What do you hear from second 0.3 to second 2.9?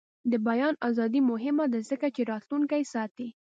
د بیان ازادي مهمه ده ځکه چې راتلونکی